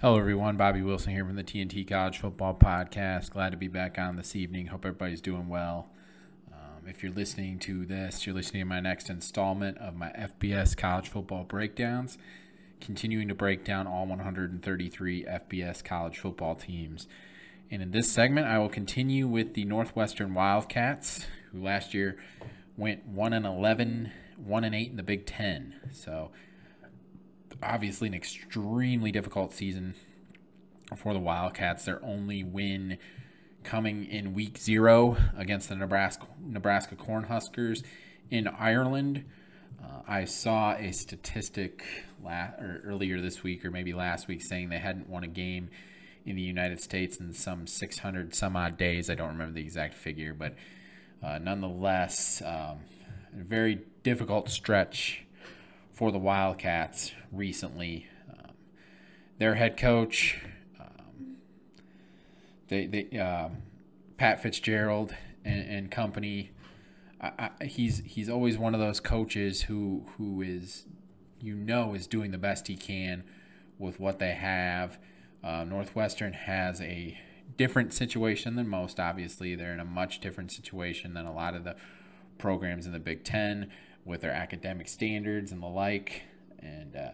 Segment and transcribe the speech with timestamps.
[0.00, 0.56] Hello, everyone.
[0.56, 3.30] Bobby Wilson here from the TNT College Football Podcast.
[3.30, 4.68] Glad to be back on this evening.
[4.68, 5.88] Hope everybody's doing well.
[6.52, 10.76] Um, if you're listening to this, you're listening to my next installment of my FBS
[10.76, 12.16] college football breakdowns,
[12.80, 17.08] continuing to break down all 133 FBS college football teams.
[17.68, 22.16] And in this segment, I will continue with the Northwestern Wildcats, who last year
[22.76, 25.74] went 1 and 11, 1 and 8 in the Big Ten.
[25.90, 26.30] So
[27.62, 29.94] obviously an extremely difficult season
[30.96, 31.84] for the Wildcats.
[31.84, 32.98] Their only win
[33.64, 37.82] coming in week zero against the Nebraska Nebraska Cornhuskers
[38.30, 39.24] in Ireland.
[39.82, 41.84] Uh, I saw a statistic
[42.22, 45.70] la- earlier this week, or maybe last week, saying they hadn't won a game
[46.24, 49.08] in the United States in some 600 some odd days.
[49.08, 50.54] I don't remember the exact figure, but
[51.22, 52.80] uh, nonetheless, um,
[53.38, 55.24] a very difficult stretch
[55.98, 58.06] for the Wildcats recently.
[58.30, 58.52] Um,
[59.38, 60.40] their head coach,
[60.78, 61.38] um,
[62.68, 63.48] they, they uh,
[64.16, 65.12] Pat Fitzgerald
[65.44, 66.52] and, and company.
[67.20, 70.86] I, I, he's he's always one of those coaches who who is
[71.40, 73.24] you know is doing the best he can
[73.76, 75.00] with what they have.
[75.42, 77.18] Uh, Northwestern has a
[77.56, 79.00] different situation than most.
[79.00, 81.74] Obviously, they're in a much different situation than a lot of the
[82.38, 83.68] programs in the Big Ten
[84.08, 86.22] with their academic standards and the like.
[86.60, 87.10] And uh,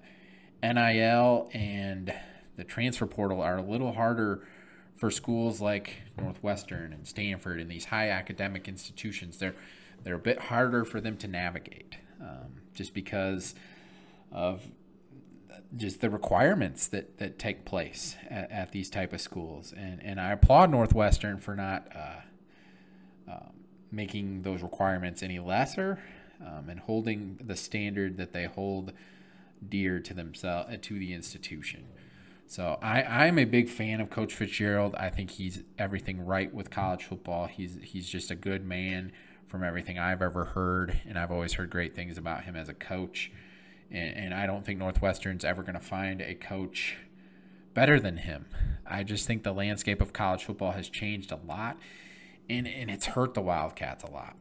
[0.63, 2.15] NIL and
[2.57, 4.47] the transfer portal are a little harder
[4.95, 9.39] for schools like Northwestern and Stanford and these high academic institutions.
[9.39, 9.57] They're
[10.03, 13.55] they're a bit harder for them to navigate, um, just because
[14.31, 14.63] of
[15.77, 19.73] just the requirements that, that take place at, at, these type of schools.
[19.77, 23.49] And and I applaud Northwestern for not uh, uh,
[23.91, 25.99] making those requirements any lesser
[26.41, 28.93] um, and holding the standard that they hold
[29.67, 31.85] dear to themselves uh, to the institution.
[32.47, 34.95] So I, I'm a big fan of Coach Fitzgerald.
[34.97, 37.47] I think he's everything right with college football.
[37.47, 39.13] He's he's just a good man
[39.47, 42.75] from everything I've ever heard, and I've always heard great things about him as a
[42.75, 43.33] coach.
[43.91, 46.97] And, and I don't think Northwestern's ever going to find a coach
[47.73, 48.47] better than him.
[48.87, 51.79] I just think the landscape of college football has changed a lot,
[52.49, 54.37] and, and it's hurt the Wildcats a lot.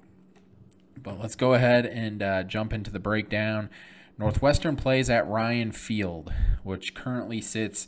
[1.02, 3.70] But let's go ahead and uh, jump into the breakdown.
[4.18, 6.32] Northwestern plays at Ryan Field,
[6.64, 7.88] which currently sits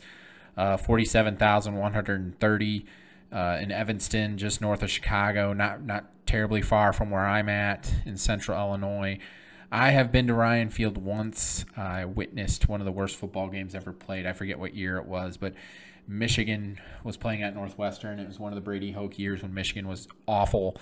[0.57, 2.85] uh, 47,130
[3.31, 7.93] uh, in Evanston, just north of Chicago, not not terribly far from where I'm at
[8.05, 9.19] in central Illinois.
[9.71, 11.65] I have been to Ryan Field once.
[11.75, 14.25] I witnessed one of the worst football games ever played.
[14.25, 15.53] I forget what year it was, but
[16.07, 18.19] Michigan was playing at Northwestern.
[18.19, 20.77] It was one of the Brady Hoke years when Michigan was awful.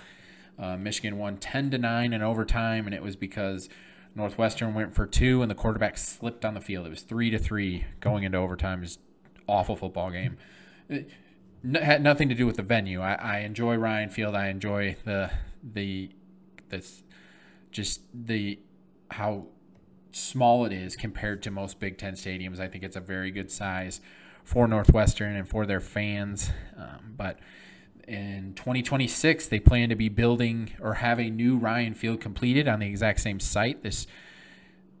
[0.58, 3.68] Uh, Michigan won 10 to 9 in overtime, and it was because
[4.14, 6.86] Northwestern went for two and the quarterback slipped on the field.
[6.86, 8.80] It was 3 to 3 going into overtime.
[8.80, 8.98] Was
[9.48, 10.36] awful football game.
[10.88, 11.10] It
[11.74, 13.00] had nothing to do with the venue.
[13.00, 14.34] I, I enjoy Ryan Field.
[14.34, 15.30] I enjoy the
[15.62, 16.10] the
[16.68, 17.02] this
[17.72, 18.58] just the
[19.10, 19.46] how
[20.12, 22.60] small it is compared to most Big Ten stadiums.
[22.60, 24.00] I think it's a very good size
[24.44, 26.50] for Northwestern and for their fans.
[26.76, 27.38] Um, but
[28.06, 32.80] in 2026, they plan to be building or have a new Ryan Field completed on
[32.80, 33.82] the exact same site.
[33.82, 34.06] This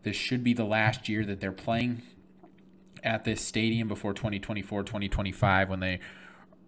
[0.02, 2.02] this should be the last year that they're playing
[3.02, 5.98] at this stadium before 2024 2025 when they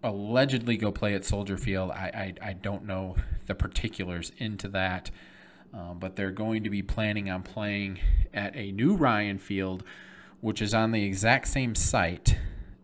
[0.03, 1.91] allegedly go play at Soldier Field.
[1.91, 3.15] I, I, I don't know
[3.45, 5.11] the particulars into that,
[5.73, 7.99] um, but they're going to be planning on playing
[8.33, 9.83] at a new Ryan Field,
[10.41, 12.37] which is on the exact same site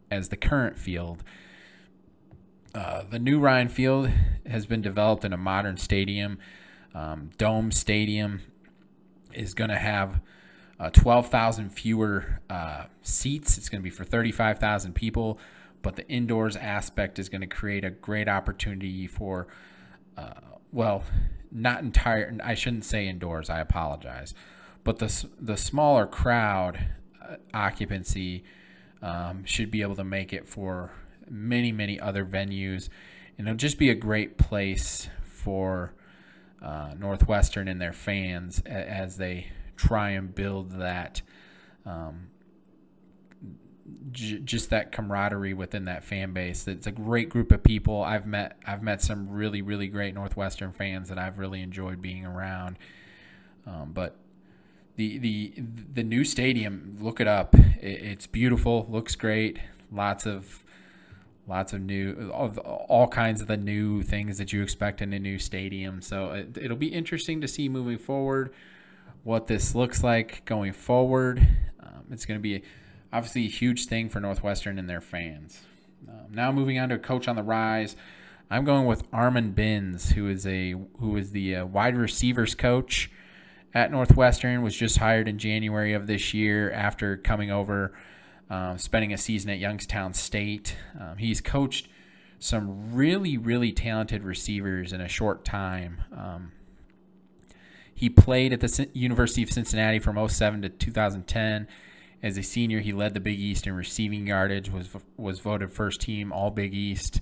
[0.09, 1.23] as the current field
[2.75, 4.09] uh, the new Ryan Field
[4.47, 6.39] has been developed in a modern stadium.
[6.95, 8.41] Um, Dome Stadium
[9.33, 10.21] is going to have
[10.79, 13.57] uh, 12,000 fewer uh, seats.
[13.57, 15.37] It's going to be for 35,000 people,
[15.81, 19.47] but the indoors aspect is going to create a great opportunity for,
[20.17, 20.33] uh,
[20.71, 21.03] well,
[21.51, 22.35] not entire.
[22.43, 23.49] I shouldn't say indoors.
[23.49, 24.33] I apologize,
[24.83, 26.83] but the the smaller crowd
[27.21, 28.43] uh, occupancy
[29.03, 30.91] um, should be able to make it for
[31.29, 32.89] many, many other venues.
[33.37, 35.93] And it'll just be a great place for
[36.61, 41.21] uh, Northwestern and their fans as they try and build that.
[41.85, 42.27] Um,
[44.11, 46.67] j- just that camaraderie within that fan base.
[46.67, 48.01] It's a great group of people.
[48.01, 52.25] I've met I've met some really really great Northwestern fans that I've really enjoyed being
[52.25, 52.77] around.
[53.65, 54.15] Um, but
[54.95, 55.53] the the
[55.93, 57.55] the new stadium, look it up.
[57.81, 59.59] it's beautiful, looks great.
[59.91, 60.63] Lots of
[61.47, 65.37] lots of new all, kinds of the new things that you expect in a new
[65.37, 68.53] stadium so it, it'll be interesting to see moving forward
[69.23, 71.45] what this looks like going forward
[71.81, 72.63] um, it's going to be
[73.13, 75.61] obviously a huge thing for Northwestern and their fans.
[76.09, 77.95] Um, now moving on to a coach on the rise,
[78.49, 83.09] I'm going with Armon Binns, who is a who is the uh, wide receivers coach
[83.73, 84.61] at Northwestern.
[84.61, 87.93] Was just hired in January of this year after coming over,
[88.49, 90.75] um, spending a season at Youngstown State.
[90.99, 91.87] Um, he's coached
[92.39, 96.03] some really really talented receivers in a short time.
[96.15, 96.51] Um,
[97.95, 101.67] he played at the C- University of Cincinnati from 07 to 2010.
[102.21, 104.69] As a senior, he led the Big East in receiving yardage.
[104.69, 107.21] was was voted first team All Big East.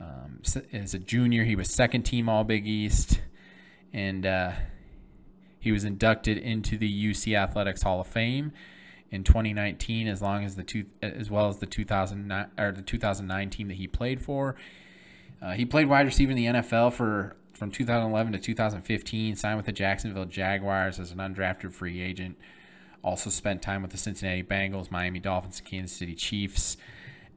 [0.00, 0.40] Um,
[0.72, 3.20] as a junior, he was second team All Big East,
[3.92, 4.52] and uh,
[5.58, 8.52] he was inducted into the UC Athletics Hall of Fame
[9.10, 13.50] in 2019, as long as the two, as well as the 2009 or the 2009
[13.50, 14.56] team that he played for.
[15.40, 19.36] Uh, he played wide receiver in the NFL for from 2011 to 2015.
[19.36, 22.36] Signed with the Jacksonville Jaguars as an undrafted free agent.
[23.02, 26.76] Also spent time with the Cincinnati Bengals, Miami Dolphins, and Kansas City Chiefs.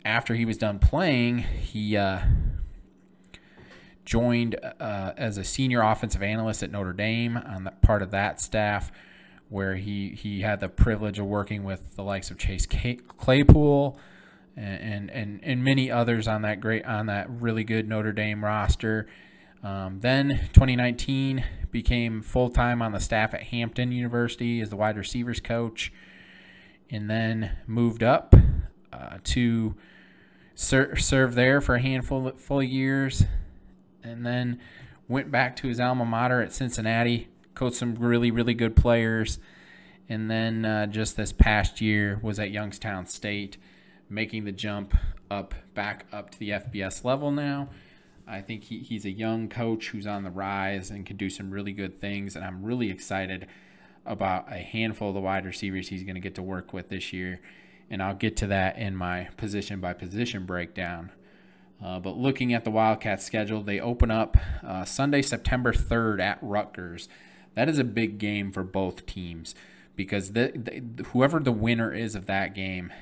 [0.04, 2.22] After he was done playing, he uh,
[4.10, 8.42] joined uh, as a senior offensive analyst at Notre Dame on the, part of that
[8.42, 8.92] staff,
[9.50, 14.00] where he, he had the privilege of working with the likes of Chase Claypool
[14.60, 19.08] and, and and many others on that great on that really good Notre Dame roster.
[19.64, 24.98] Um, then 2019 became full time on the staff at Hampton University as the wide
[24.98, 25.92] receivers coach,
[26.90, 28.36] and then moved up
[28.92, 29.76] uh, to
[30.56, 33.26] ser- serve there for a handful of full years,
[34.04, 34.60] and then
[35.08, 37.28] went back to his alma mater at Cincinnati,
[37.60, 39.40] coached some really really good players,
[40.08, 43.58] and then uh, just this past year was at Youngstown State,
[44.10, 44.96] making the jump
[45.30, 47.70] up back up to the FBS level now
[48.30, 51.50] I think he, he's a young coach who's on the rise and can do some
[51.50, 52.36] really good things.
[52.36, 53.48] And I'm really excited
[54.06, 57.12] about a handful of the wide receivers he's going to get to work with this
[57.12, 57.42] year.
[57.90, 61.12] And I'll get to that in my position by position breakdown.
[61.84, 66.38] Uh, but looking at the Wildcats schedule, they open up uh, Sunday, September 3rd at
[66.42, 67.10] Rutgers.
[67.56, 69.56] That is a big game for both teams
[69.96, 72.94] because the, the whoever the winner is of that game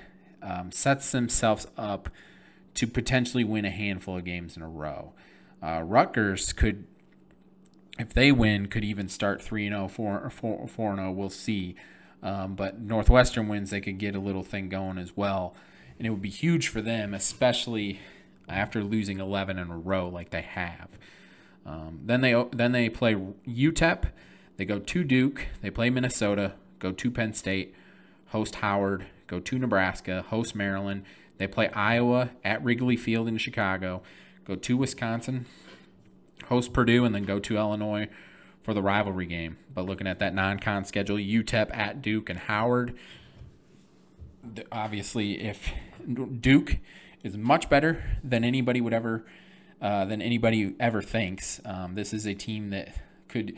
[0.42, 2.10] um, sets themselves up
[2.74, 5.14] to potentially win a handful of games in a row.
[5.62, 6.86] Uh, Rutgers could,
[8.00, 11.12] if they win, could even start 3 0, 4 0.
[11.12, 11.76] We'll see.
[12.22, 15.56] Um, but Northwestern wins, they could get a little thing going as well.
[15.98, 18.00] And it would be huge for them, especially
[18.48, 20.90] after losing 11 in a row like they have.
[21.66, 24.06] Um, then they then they play UTEP.
[24.58, 25.48] They go to Duke.
[25.62, 26.54] They play Minnesota.
[26.80, 27.74] Go to Penn State.
[28.28, 29.06] Host Howard.
[29.28, 30.26] Go to Nebraska.
[30.30, 31.04] Host Maryland.
[31.38, 34.02] They play Iowa at Wrigley Field in Chicago,
[34.46, 35.46] go to Wisconsin,
[36.46, 38.08] host Purdue, and then go to Illinois
[38.62, 39.58] for the rivalry game.
[39.74, 42.98] But looking at that non-con schedule, UTEP at Duke and Howard.
[44.72, 45.72] Obviously, if
[46.40, 46.78] Duke
[47.24, 49.26] is much better than anybody would ever
[49.80, 52.96] uh, than anybody ever thinks, um, this is a team that
[53.28, 53.56] could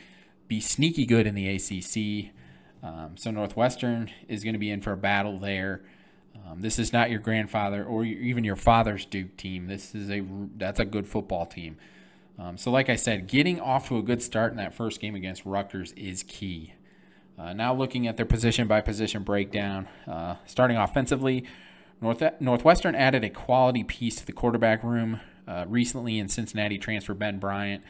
[0.50, 2.34] be sneaky good in the ACC.
[2.84, 5.82] Um, so Northwestern is going to be in for a battle there.
[6.36, 9.68] Um, this is not your grandfather or even your father's Duke team.
[9.68, 10.24] This is a
[10.58, 11.78] that's a good football team.
[12.38, 15.14] Um, so, like I said, getting off to a good start in that first game
[15.14, 16.74] against Rutgers is key.
[17.38, 21.46] Uh, now, looking at their position by position breakdown, uh, starting offensively,
[22.02, 27.14] North, Northwestern added a quality piece to the quarterback room uh, recently in Cincinnati transfer
[27.14, 27.84] Ben Bryant.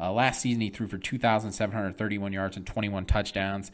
[0.00, 3.70] Uh, last season, he threw for 2,731 yards and 21 touchdowns.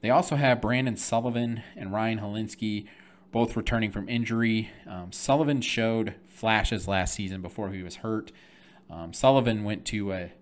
[0.00, 2.86] They also have Brendan Sullivan and Ryan Hilinski
[3.32, 4.70] both returning from injury.
[4.86, 8.30] Um, Sullivan showed flashes last season before he was hurt.
[8.88, 10.32] Um, Sullivan went to a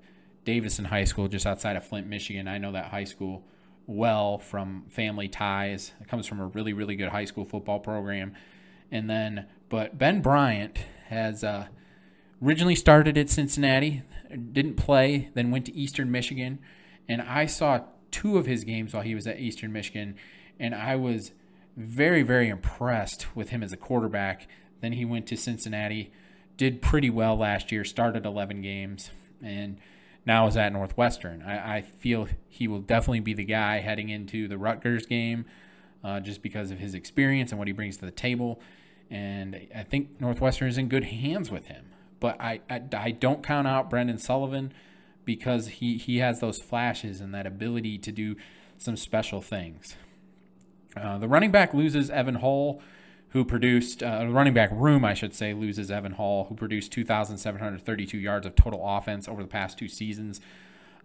[0.45, 2.49] Davison High School just outside of Flint, Michigan.
[2.49, 3.45] I know that high school
[3.87, 5.93] well from family ties.
[6.00, 8.35] It comes from a really, really good high school football program.
[8.91, 10.76] And then, but Ben Bryant
[11.09, 11.69] has uh,
[12.42, 14.02] originally started at Cincinnati,
[14.52, 16.58] didn't play, then went to Eastern Michigan.
[17.08, 20.16] And I saw two of his games while he was at Eastern Michigan,
[20.58, 21.32] and I was
[21.76, 24.46] very, very impressed with him as a quarterback.
[24.80, 26.12] Then he went to Cincinnati,
[26.56, 29.11] did pretty well last year, started 11 games,
[29.42, 29.78] and
[30.26, 31.42] now is at Northwestern.
[31.42, 35.46] I, I feel he will definitely be the guy heading into the Rutgers game
[36.04, 38.61] uh, just because of his experience and what he brings to the table.
[39.11, 41.87] And I think Northwestern is in good hands with him.
[42.23, 44.73] But I, I, I don't count out Brendan Sullivan
[45.25, 48.37] because he, he has those flashes and that ability to do
[48.79, 49.97] some special things.
[50.97, 52.81] Uh, the running back loses Evan Hall,
[53.31, 58.17] who produced, uh, running back room, I should say, loses Evan Hall, who produced 2,732
[58.17, 60.41] yards of total offense over the past two seasons.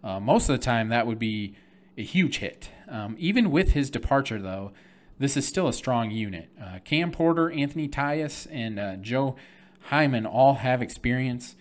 [0.04, 1.56] Uh, most of the time, that would be
[1.96, 2.70] a huge hit.
[2.88, 4.70] Um, even with his departure, though,
[5.18, 6.48] this is still a strong unit.
[6.62, 9.34] Uh, Cam Porter, Anthony Tyus, and uh, Joe
[9.80, 11.56] Hyman all have experience.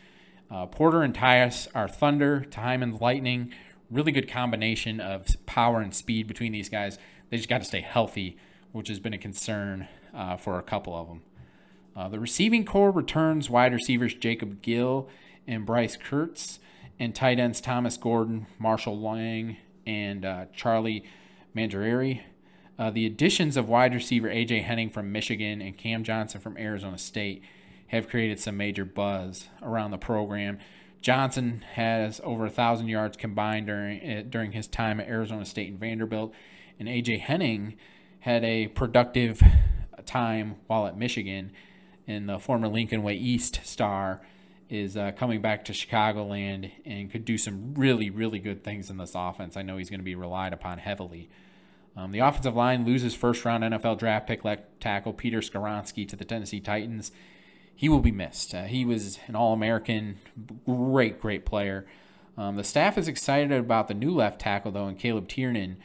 [0.50, 3.54] Uh, Porter and Tyus are thunder to Hyman's lightning.
[3.90, 6.98] Really good combination of power and speed between these guys.
[7.30, 8.38] They just got to stay healthy,
[8.72, 11.22] which has been a concern uh, for a couple of them.
[11.96, 15.10] Uh, the receiving core returns wide receivers Jacob Gill
[15.48, 16.60] and Bryce Kirtz,
[17.00, 21.04] and tight ends Thomas Gordon, Marshall Lang, and uh, Charlie
[21.56, 22.22] Mangieri.
[22.78, 24.62] Uh, the additions of wide receiver A.J.
[24.62, 27.42] Henning from Michigan and Cam Johnson from Arizona State
[27.88, 30.60] have created some major buzz around the program.
[31.02, 35.70] Johnson has over a thousand yards combined during eh, during his time at Arizona State
[35.70, 36.34] and Vanderbilt,
[36.80, 37.18] and A.J.
[37.20, 37.78] Henning
[38.22, 39.42] had a productive
[40.06, 41.52] time while at Michigan.
[42.08, 44.22] And the former Lincoln Way East star
[44.70, 48.98] is uh, coming back to Chicagoland and could do some really, really good things in
[48.98, 49.58] this offense.
[49.58, 51.30] I know he's going to be relied upon heavily.
[51.96, 56.16] Um, the offensive line loses first round NFL draft pick left tackle Peter Skoronski to
[56.16, 57.12] the Tennessee Titans.
[57.78, 58.56] He will be missed.
[58.56, 60.18] Uh, he was an All American,
[60.66, 61.86] great, great player.
[62.36, 65.78] Um, the staff is excited about the new left tackle, though, and Caleb Tiernan.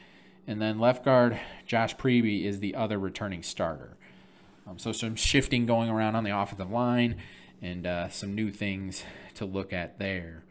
[0.47, 3.95] And then left guard Josh Priebe is the other returning starter.
[4.67, 7.17] Um, so some shifting going around on the offensive line
[7.61, 9.03] and uh, some new things
[9.35, 10.43] to look at there.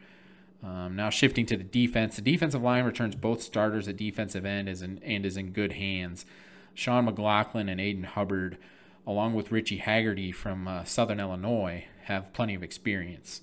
[0.63, 4.69] Um, now shifting to the defense, the defensive line returns both starters at defensive end
[4.69, 6.25] is in, and is in good hands.
[6.73, 8.59] Sean McLaughlin and Aiden Hubbard,
[9.07, 13.41] along with Richie Hagarty from uh, Southern Illinois, have plenty of experience.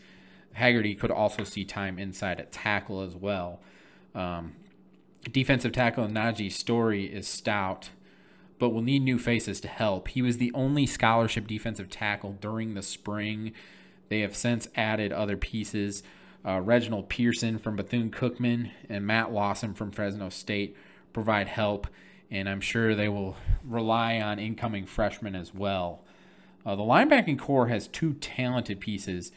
[0.54, 3.60] Haggerty could also see time inside at tackle as well.
[4.16, 4.54] Um,
[5.32, 7.90] defensive tackle Najee Story is stout,
[8.58, 10.10] but will need new faces to help.
[10.10, 13.54] He was the only scholarship defensive tackle during the spring.
[14.10, 16.04] They have since added other pieces.
[16.46, 20.76] Uh, Reginald Pearson from Bethune Cookman and Matt Lawson from Fresno State
[21.14, 21.88] provide help,
[22.32, 26.02] and I'm sure they will rely on incoming freshmen as well.
[26.66, 29.32] Uh, the linebacking core has two talented pieces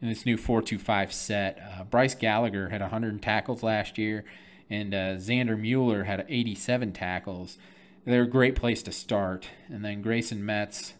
[0.00, 1.58] in this new 4-2-5 set.
[1.58, 4.24] Uh, Bryce Gallagher had 100 tackles last year,
[4.68, 7.58] and uh, Xander Mueller had 87 tackles.
[8.04, 9.48] They're a great place to start.
[9.68, 10.94] And then Grayson Metz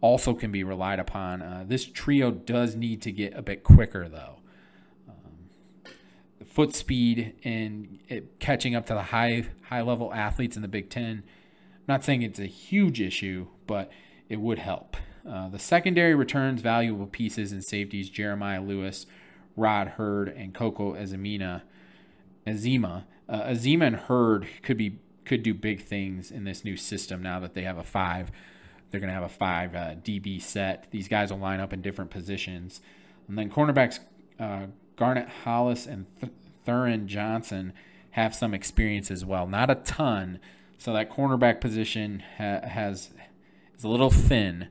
[0.00, 1.42] also can be relied upon.
[1.42, 4.37] Uh, this trio does need to get a bit quicker, though
[6.58, 8.00] foot speed and
[8.40, 11.22] catching up to the high high level athletes in the Big Ten.
[11.22, 13.92] I'm not saying it's a huge issue, but
[14.28, 14.96] it would help.
[15.24, 19.06] Uh, the secondary returns valuable pieces and safeties Jeremiah Lewis,
[19.54, 21.62] Rod Heard, and Coco Azemina.
[22.44, 27.22] Azema, uh, Azema and Heard could be could do big things in this new system
[27.22, 28.32] now that they have a five.
[28.90, 30.90] They're going to have a five uh, DB set.
[30.90, 32.80] These guys will line up in different positions,
[33.28, 34.00] and then cornerbacks
[34.40, 36.06] uh, Garnett Hollis and
[36.68, 37.72] Theran Johnson
[38.10, 39.46] have some experience as well.
[39.46, 40.38] Not a ton,
[40.76, 43.10] so that cornerback position ha- has
[43.76, 44.68] is a little thin,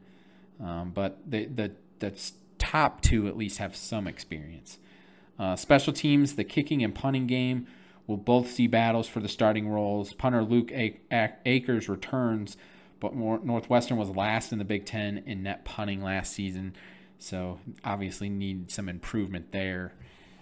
[0.63, 1.71] um, but the the
[2.59, 4.77] top two at least have some experience.
[5.39, 7.67] Uh, special teams, the kicking and punting game
[8.07, 10.13] will both see battles for the starting roles.
[10.13, 12.57] Punter Luke A- A- Akers returns,
[12.99, 16.75] but more, Northwestern was last in the Big Ten in net punting last season,
[17.19, 19.93] so obviously need some improvement there.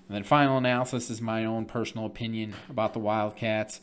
[0.07, 3.81] And then final analysis is my own personal opinion about the Wildcats.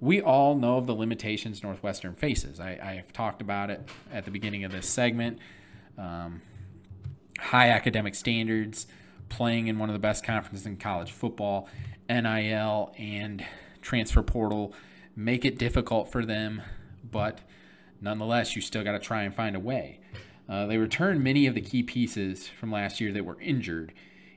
[0.00, 2.58] We all know of the limitations Northwestern faces.
[2.58, 5.38] I, have talked about it at the beginning of this segment.
[5.96, 6.42] Um,
[7.38, 8.86] high academic standards,
[9.28, 11.68] playing in one of the best conferences in college football,
[12.08, 13.44] NIL, and
[13.80, 14.74] transfer portal
[15.14, 16.62] make it difficult for them,
[17.08, 17.40] but
[18.00, 20.00] nonetheless, you still got to try and find a way.
[20.48, 23.92] Uh, they returned many of the key pieces from last year that were injured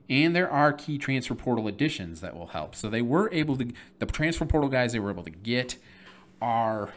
[0.09, 2.75] and there are key transfer portal additions that will help.
[2.75, 5.77] So they were able to the transfer portal guys they were able to get
[6.41, 6.93] are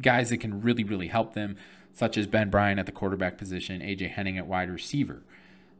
[0.00, 1.56] guys that can really really help them,
[1.92, 5.22] such as Ben Bryant at the quarterback position, AJ Henning at wide receiver,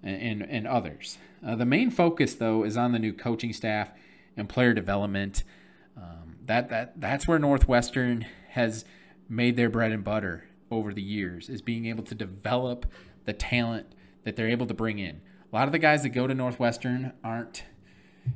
[0.02, 1.19] and and, others.
[1.47, 3.91] Uh, the main focus though is on the new coaching staff
[4.37, 5.45] and player development.
[5.97, 8.85] Um, that that that's where Northwestern has
[9.29, 12.87] made their bread and butter over the years is being able to develop
[13.25, 13.87] the talent
[14.25, 15.21] that they're able to bring in
[15.52, 17.64] a lot of the guys that go to Northwestern aren't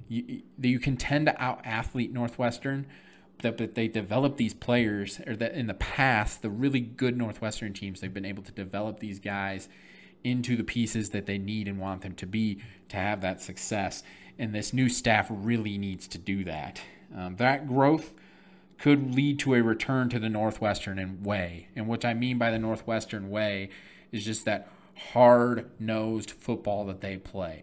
[0.08, 2.86] you, you can tend to out athlete Northwestern,
[3.40, 8.00] but they develop these players, or that in the past, the really good Northwestern teams,
[8.00, 9.68] they've been able to develop these guys
[10.24, 14.02] into the pieces that they need and want them to be to have that success.
[14.38, 16.80] And this new staff really needs to do that.
[17.16, 18.14] Um, that growth
[18.78, 21.68] could lead to a return to the Northwestern way.
[21.76, 23.70] And what I mean by the Northwestern way
[24.12, 24.68] is just that
[25.12, 27.62] hard nosed football that they play.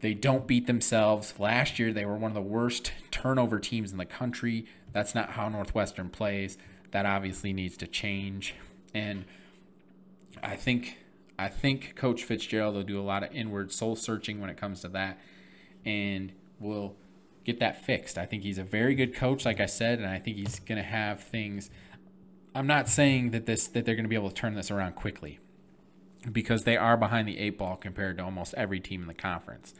[0.00, 1.34] They don't beat themselves.
[1.38, 4.66] Last year, they were one of the worst turnover teams in the country.
[4.92, 6.58] That's not how Northwestern plays.
[6.92, 8.54] that obviously needs to change.
[8.94, 9.24] And
[10.42, 10.98] I think
[11.38, 14.80] I think Coach Fitzgerald will do a lot of inward soul searching when it comes
[14.80, 15.18] to that,
[15.84, 16.96] and will
[17.44, 18.16] get that fixed.
[18.16, 20.78] I think he's a very good coach, like I said, and I think he's going
[20.78, 21.70] to have things.
[22.54, 24.94] I'm not saying that this that they're going to be able to turn this around
[24.94, 25.38] quickly,
[26.32, 29.74] because they are behind the eight ball compared to almost every team in the conference.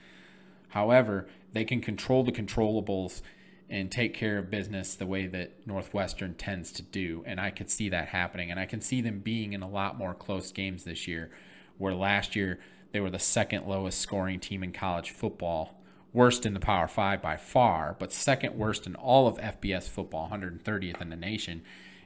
[0.71, 3.23] However, they can control the controllables
[3.69, 7.25] and take care of business the way that Northwestern tends to do.
[7.27, 8.51] And I could see that happening.
[8.51, 11.31] And I can see them being in a lot more close games this year,
[11.79, 12.61] where last year
[12.93, 17.21] they were the second lowest scoring team in college football, worst in the Power Five
[17.21, 21.63] by far, but second worst in all of FBS football, 130th in the nation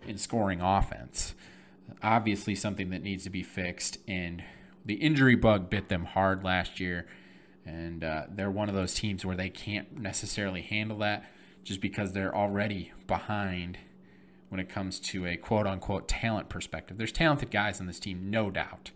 [0.07, 1.35] in scoring offense.
[2.03, 3.99] Obviously, something that needs to be fixed.
[4.09, 4.43] And
[4.85, 7.07] the injury bug bit them hard last year.
[7.65, 11.31] And uh, they're one of those teams where they can't necessarily handle that
[11.63, 13.79] just because they're already behind
[14.49, 16.99] when it comes to a quote unquote talent perspective.
[16.99, 18.91] There's talented guys on this team, no doubt.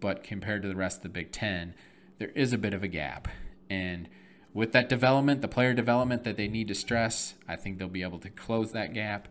[0.00, 1.74] But compared to the rest of the Big Ten,
[2.18, 3.28] there is a bit of a gap.
[3.70, 4.08] And
[4.52, 8.02] with that development, the player development that they need to stress, I think they'll be
[8.02, 9.28] able to close that gap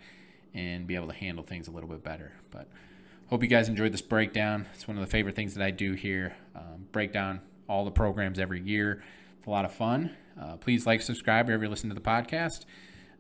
[0.54, 2.32] and be able to handle things a little bit better.
[2.52, 2.68] But
[3.28, 4.68] hope you guys enjoyed this breakdown.
[4.74, 6.36] It's one of the favorite things that I do here.
[6.56, 9.04] Um, break down all the programs every year.
[9.38, 10.12] It's a lot of fun.
[10.40, 12.66] Uh, please like, subscribe wherever you listen to the podcast,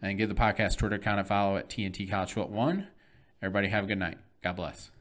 [0.02, 2.88] and give the podcast Twitter account a follow at TNT College Foot One.
[3.42, 4.18] Everybody have a good night.
[4.42, 4.93] God bless.